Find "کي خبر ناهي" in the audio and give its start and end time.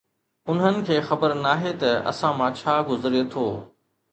0.87-1.73